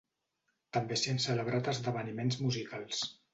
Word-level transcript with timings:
També 0.77 0.97
s'hi 1.01 1.11
han 1.11 1.21
celebrat 1.25 1.69
esdeveniments 1.75 2.41
musicals. 2.47 3.05